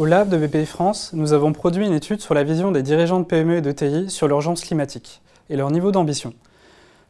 Au 0.00 0.06
Lab 0.06 0.30
de 0.30 0.38
BPI 0.38 0.64
France, 0.64 1.10
nous 1.12 1.34
avons 1.34 1.52
produit 1.52 1.84
une 1.84 1.92
étude 1.92 2.22
sur 2.22 2.32
la 2.32 2.42
vision 2.42 2.72
des 2.72 2.82
dirigeants 2.82 3.20
de 3.20 3.26
PME 3.26 3.58
et 3.58 3.60
de 3.60 3.70
TI 3.70 4.08
sur 4.08 4.28
l'urgence 4.28 4.62
climatique 4.62 5.20
et 5.50 5.56
leur 5.56 5.70
niveau 5.70 5.92
d'ambition. 5.92 6.32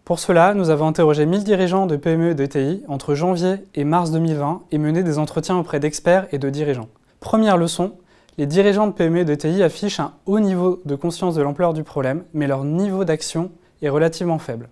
Pour 0.04 0.18
cela, 0.18 0.54
nous 0.54 0.70
avons 0.70 0.88
interrogé 0.88 1.24
1000 1.24 1.44
dirigeants 1.44 1.86
de 1.86 1.94
PME 1.94 2.30
et 2.30 2.34
de 2.34 2.46
TI 2.46 2.82
entre 2.88 3.14
janvier 3.14 3.64
et 3.76 3.84
mars 3.84 4.10
2020 4.10 4.62
et 4.72 4.78
mené 4.78 5.04
des 5.04 5.20
entretiens 5.20 5.56
auprès 5.56 5.78
d'experts 5.78 6.26
et 6.32 6.38
de 6.38 6.50
dirigeants. 6.50 6.88
Première 7.20 7.56
leçon, 7.56 7.92
les 8.38 8.46
dirigeants 8.46 8.88
de 8.88 8.92
PME 8.92 9.20
et 9.20 9.24
de 9.24 9.36
TI 9.36 9.62
affichent 9.62 10.00
un 10.00 10.14
haut 10.26 10.40
niveau 10.40 10.82
de 10.84 10.96
conscience 10.96 11.36
de 11.36 11.42
l'ampleur 11.42 11.74
du 11.74 11.84
problème, 11.84 12.24
mais 12.34 12.48
leur 12.48 12.64
niveau 12.64 13.04
d'action 13.04 13.52
est 13.82 13.88
relativement 13.88 14.40
faible. 14.40 14.68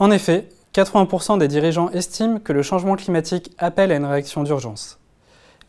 En 0.00 0.10
effet, 0.10 0.48
80% 0.74 1.38
des 1.38 1.46
dirigeants 1.46 1.90
estiment 1.90 2.40
que 2.40 2.52
le 2.52 2.62
changement 2.62 2.96
climatique 2.96 3.52
appelle 3.58 3.92
à 3.92 3.96
une 3.96 4.06
réaction 4.06 4.42
d'urgence. 4.42 4.98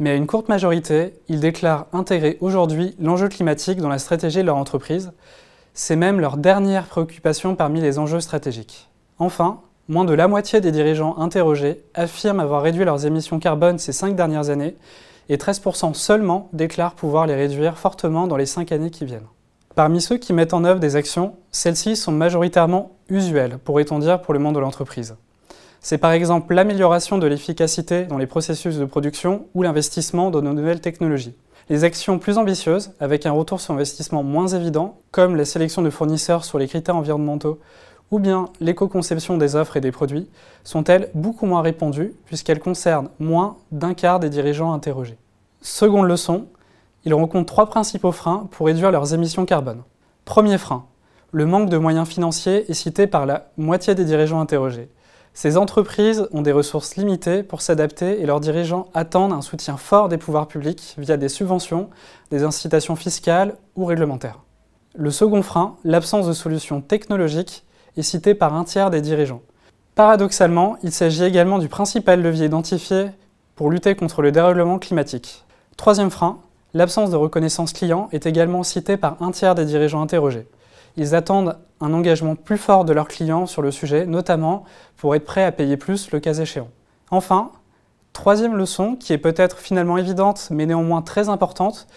Mais 0.02 0.10
à 0.10 0.16
une 0.16 0.26
courte 0.26 0.50
majorité, 0.50 1.14
ils 1.28 1.40
déclarent 1.40 1.86
intégrer 1.94 2.40
aujourd'hui 2.41 2.96
l'enjeu 3.00 3.28
climatique 3.28 3.78
dans 3.78 3.88
la 3.88 4.00
stratégie 4.00 4.40
de 4.40 4.48
leur 4.48 4.58
entreprise. 4.58 5.12
C'est 5.76 5.96
même 5.96 6.20
leur 6.20 6.38
dernière 6.38 6.88
préoccupation 6.88 7.55
parmi 7.55 7.82
les 7.82 8.00
enjeux 8.00 8.20
stratégiques. 8.20 8.90
Enfin, 9.20 9.62
moins 9.88 10.04
de 10.04 10.16
la 10.16 10.27
moitié 10.27 10.60
des 10.60 10.72
dirigeants 10.72 11.20
interrogés 11.20 11.84
affirment 11.94 12.40
avoir 12.40 12.64
réduit 12.64 12.84
leurs 12.84 13.05
émissions 13.05 13.38
carbone 13.38 13.77
ces 13.77 13.91
cinq 13.91 14.16
dernières 14.16 14.50
années 14.50 14.76
et 15.30 15.38
13% 15.38 15.94
seulement 15.94 16.49
déclarent 16.52 16.96
pouvoir 16.96 17.27
les 17.27 17.36
réduire 17.36 17.77
fortement 17.77 18.26
dans 18.26 18.38
les 18.38 18.48
cinq 18.48 18.72
années 18.72 18.90
qui 18.90 19.05
viennent. 19.05 19.27
Parmi 19.76 20.02
ceux 20.02 20.18
qui 20.18 20.34
mettent 20.34 20.55
en 20.55 20.63
œuvre 20.63 20.80
des 20.80 20.96
actions, 20.96 21.36
celles-ci 21.52 21.96
sont 21.96 22.12
majoritairement 22.12 22.94
usuelles, 23.08 23.60
pourrait-on 23.60 23.99
dire, 23.99 24.20
pour 24.20 24.34
le 24.34 24.40
monde 24.40 24.55
de 24.55 24.60
l'entreprise. 24.62 25.16
C'est 25.84 25.98
par 25.98 26.12
exemple 26.12 26.54
l'amélioration 26.54 27.18
de 27.18 27.26
l'efficacité 27.26 28.04
dans 28.04 28.20
les 28.20 28.27
processus 28.27 28.77
de 28.77 28.85
production 28.85 29.48
ou 29.55 29.63
l'investissement 29.63 30.29
dans 30.29 30.43
nos 30.43 30.54
nouvelles 30.54 30.79
technologies. 30.79 31.34
Les 31.70 31.84
actions 31.84 32.20
plus 32.20 32.38
ambitieuses, 32.38 32.91
avec 32.99 33.26
un 33.26 33.32
retour 33.32 33.60
sur 33.60 33.73
investissement 33.73 34.21
moins 34.21 34.46
évident, 34.48 34.99
comme 35.10 35.35
la 35.35 35.43
sélection 35.43 35.82
de 35.82 35.90
fournisseurs 35.90 36.46
sur 36.46 36.60
les 36.60 36.68
critères 36.68 36.96
environnementaux 36.96 37.60
ou 38.12 38.20
bien 38.20 38.49
l'éco-conception 38.60 39.38
des 39.38 39.55
offres 39.55 39.76
et 39.76 39.82
des 39.82 39.91
produits, 39.91 40.29
sont 40.63 40.84
elles 40.84 41.10
beaucoup 41.15 41.48
moins 41.48 41.63
répandues 41.63 42.13
puisqu'elles 42.26 42.60
concernent 42.60 43.10
moins 43.20 43.57
d'un 43.71 43.95
quart 43.95 44.20
des 44.20 44.29
dirigeants 44.29 44.73
interrogés. 44.73 45.18
Seconde 45.62 46.05
leçon, 46.05 46.45
ils 47.05 47.13
rencontrent 47.16 47.51
trois 47.51 47.66
principaux 47.66 48.12
freins 48.12 48.48
pour 48.51 48.68
réduire 48.68 48.91
leurs 48.91 49.16
émissions 49.16 49.45
carbone. 49.45 49.82
Premier 50.26 50.60
frein, 50.60 50.85
le 51.32 51.48
manque 51.48 51.70
de 51.71 51.77
moyens 51.79 52.07
financiers 52.07 52.70
est 52.70 52.76
cité 52.76 53.07
par 53.07 53.26
la 53.26 53.48
moitié 53.57 53.95
des 53.95 54.05
dirigeants 54.05 54.41
interrogés. 54.41 54.90
Ces 55.34 55.57
entreprises 55.57 56.27
ont 56.32 56.41
des 56.41 56.51
ressources 56.51 56.98
limitées 56.98 57.41
pour 57.41 57.62
s'adapter 57.62 58.21
et 58.21 58.26
leurs 58.26 58.41
dirigeants 58.41 58.87
attendent 58.93 59.32
un 59.32 59.41
soutien 59.41 59.77
fort 59.77 60.10
des 60.10 60.18
pouvoirs 60.18 60.48
publics 60.48 60.96
via 60.98 61.15
des 61.15 61.29
subventions, 61.29 61.90
des 62.32 62.43
incitations 62.43 62.98
fiscales 62.98 63.55
ou 63.76 63.85
réglementaires. 63.85 64.40
Le 64.94 65.09
second 65.09 65.41
frein, 65.41 65.78
l'absence 65.85 66.28
de 66.28 66.34
solutions 66.34 66.81
technologiques, 66.81 67.63
est 67.96 68.01
cité 68.01 68.35
par 68.35 68.53
un 68.53 68.66
tiers 68.66 68.90
des 68.90 69.01
dirigeants. 69.01 69.41
Paradoxalement, 69.96 70.78
il 70.84 70.91
s'agit 70.91 71.23
également 71.23 71.59
du 71.59 71.69
principal 71.69 72.22
levier 72.22 72.45
identifié 72.47 73.07
pour 73.56 73.69
lutter 73.69 73.95
contre 73.95 74.22
le 74.22 74.31
dérèglement 74.31 74.79
climatique. 74.79 75.45
Troisième 75.78 76.12
frein, 76.12 76.40
l'absence 76.73 77.09
de 77.09 77.16
reconnaissance 77.16 77.73
client 77.73 78.09
est 78.12 78.25
également 78.25 78.63
citée 78.63 78.97
par 78.97 79.22
un 79.22 79.31
tiers 79.31 79.56
des 79.56 79.66
dirigeants 79.66 80.01
interrogés. 80.01 80.47
Ils 80.97 81.16
attendent 81.16 81.58
un 81.80 81.94
engagement 81.94 82.36
plus 82.36 82.58
fort 82.58 82.86
de 82.86 82.94
leurs 82.94 83.08
clients 83.08 83.46
sur 83.46 83.62
le 83.62 83.72
sujet, 83.72 84.06
notamment 84.06 84.64
pour 84.97 85.16
être 85.16 85.25
prêts 85.25 85.44
à 85.44 85.52
payer 85.52 85.78
plus 85.78 86.12
le 86.12 86.20
cas 86.20 86.34
échéant. 86.34 86.70
Enfin, 87.09 87.52
troisième 88.14 88.56
leçon, 88.56 88.96
qui 88.96 89.14
est 89.14 89.18
peut-être 89.18 89.57
finalement 89.57 89.97
évidente 89.97 90.50
mais 90.51 90.66
néanmoins 90.66 91.01
très 91.01 91.30
importante, 91.30 91.88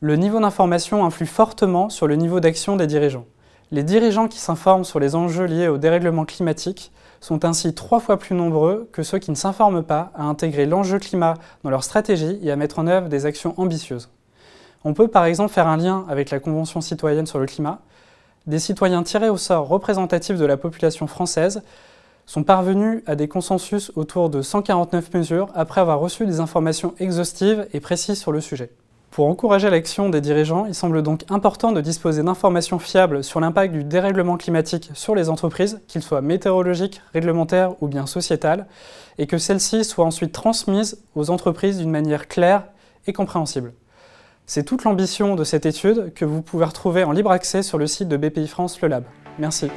le 0.00 0.16
niveau 0.16 0.40
d'information 0.40 1.04
influe 1.04 1.26
fortement 1.26 1.88
sur 1.88 2.06
le 2.06 2.16
niveau 2.16 2.40
d'action 2.40 2.76
des 2.76 2.86
dirigeants. 2.86 3.26
Les 3.70 3.82
dirigeants 3.82 4.28
qui 4.28 4.38
s'informent 4.38 4.84
sur 4.84 5.00
les 5.00 5.14
enjeux 5.14 5.46
liés 5.46 5.68
au 5.68 5.78
dérèglement 5.78 6.26
climatique 6.26 6.92
sont 7.20 7.44
ainsi 7.44 7.72
trois 7.72 8.00
fois 8.00 8.18
plus 8.18 8.34
nombreux 8.34 8.88
que 8.92 9.02
ceux 9.02 9.18
qui 9.18 9.30
ne 9.30 9.36
s'informent 9.36 9.82
pas 9.82 10.10
à 10.14 10.24
intégrer 10.24 10.66
l'enjeu 10.66 10.98
climat 10.98 11.34
dans 11.62 11.70
leur 11.70 11.84
stratégie 11.84 12.38
et 12.42 12.50
à 12.50 12.56
mettre 12.56 12.80
en 12.80 12.86
œuvre 12.86 13.08
des 13.08 13.24
actions 13.24 13.54
ambitieuses. 13.56 14.10
On 14.84 14.92
peut 14.92 15.08
par 15.08 15.24
exemple 15.24 15.52
faire 15.52 15.68
un 15.68 15.76
lien 15.76 16.04
avec 16.08 16.30
la 16.30 16.40
Convention 16.40 16.80
citoyenne 16.80 17.26
sur 17.26 17.38
le 17.38 17.46
climat. 17.46 17.80
Des 18.46 18.58
citoyens 18.58 19.04
tirés 19.04 19.28
au 19.28 19.36
sort 19.36 19.68
représentatifs 19.68 20.36
de 20.36 20.44
la 20.44 20.56
population 20.56 21.06
française 21.06 21.62
sont 22.26 22.42
parvenus 22.42 23.02
à 23.06 23.14
des 23.14 23.28
consensus 23.28 23.92
autour 23.94 24.30
de 24.30 24.42
149 24.42 25.14
mesures 25.14 25.48
après 25.54 25.80
avoir 25.80 26.00
reçu 26.00 26.26
des 26.26 26.40
informations 26.40 26.94
exhaustives 26.98 27.66
et 27.72 27.78
précises 27.78 28.18
sur 28.18 28.32
le 28.32 28.40
sujet. 28.40 28.70
Pour 29.12 29.28
encourager 29.28 29.68
l'action 29.70 30.08
des 30.08 30.20
dirigeants, 30.20 30.66
il 30.66 30.74
semble 30.74 31.02
donc 31.02 31.24
important 31.28 31.70
de 31.70 31.80
disposer 31.80 32.22
d'informations 32.22 32.78
fiables 32.78 33.22
sur 33.22 33.40
l'impact 33.40 33.74
du 33.74 33.84
dérèglement 33.84 34.38
climatique 34.38 34.90
sur 34.94 35.14
les 35.14 35.28
entreprises, 35.28 35.80
qu'il 35.86 36.02
soit 36.02 36.22
météorologique, 36.22 37.02
réglementaire 37.12 37.74
ou 37.82 37.88
bien 37.88 38.06
sociétal, 38.06 38.66
et 39.18 39.26
que 39.26 39.38
celles-ci 39.38 39.84
soient 39.84 40.06
ensuite 40.06 40.32
transmises 40.32 41.02
aux 41.14 41.30
entreprises 41.30 41.78
d'une 41.78 41.90
manière 41.90 42.26
claire 42.26 42.64
et 43.06 43.12
compréhensible. 43.12 43.74
C'est 44.46 44.64
toute 44.64 44.84
l'ambition 44.84 45.34
de 45.34 45.44
cette 45.44 45.66
étude 45.66 46.12
que 46.14 46.24
vous 46.24 46.42
pouvez 46.42 46.64
retrouver 46.64 47.04
en 47.04 47.12
libre 47.12 47.30
accès 47.30 47.62
sur 47.62 47.78
le 47.78 47.86
site 47.86 48.08
de 48.08 48.16
BPI 48.16 48.48
France 48.48 48.80
Le 48.80 48.88
Lab. 48.88 49.04
Merci. 49.38 49.70